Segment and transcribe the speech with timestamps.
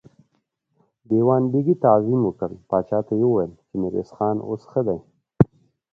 [1.09, 4.99] دېوان بېګ تعظيم وکړ، پاچا ته يې وويل چې ميرويس خان اوس ښه دی.